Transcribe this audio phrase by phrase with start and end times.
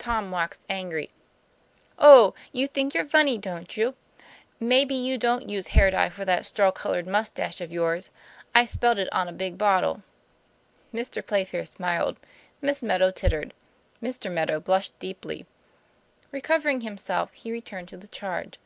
[0.00, 1.10] Tom waxed angry.
[1.96, 2.34] "Oh!
[2.50, 3.94] you think you're funny, don't you?
[4.58, 8.10] May be you don't use hair dye for that straw colored mus tache of yours
[8.52, 10.02] I spelled it on a big bottle."
[10.92, 11.24] Mr.
[11.24, 12.18] Playfair smiled,
[12.60, 13.54] Miss Meadow tittered,
[14.02, 14.28] Mr.
[14.28, 15.46] Meadow blushed deeply.
[16.32, 18.58] Recovering himself, he returned to the charge.